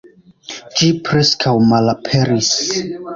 Ĝi 0.79 0.87
preskaŭ 1.09 1.53
malaperis. 1.73 2.49